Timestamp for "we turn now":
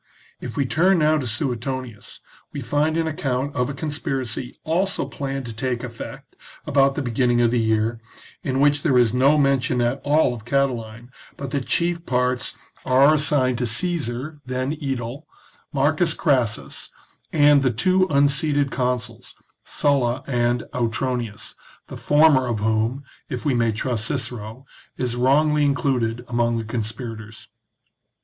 0.57-1.19